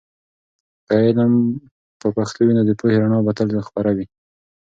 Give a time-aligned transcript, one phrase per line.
[0.85, 1.33] که علم
[1.99, 4.05] په پښتو وي، نو د پوهې رڼا به تل خپره وي.